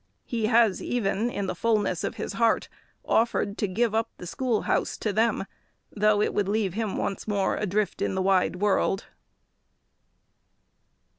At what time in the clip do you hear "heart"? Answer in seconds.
2.33-2.67